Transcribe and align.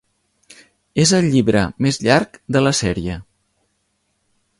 És 1.03 1.11
el 1.17 1.27
llibre 1.35 1.61
més 1.87 1.99
llarg 2.07 2.39
de 2.57 2.63
la 2.65 2.73
sèrie. 2.79 3.19